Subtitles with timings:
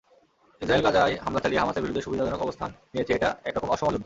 [0.61, 3.99] Israel গাজায় হামলা চালিয়ে হামাসের বিরুদ্ধে সুবিধাজনক অবস্থান নিয়েছে—এটা একরকম অসম যুদ্ধ।